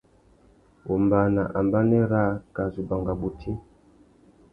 [0.87, 3.51] Wombāna ambanê râā ka zu banga bôti.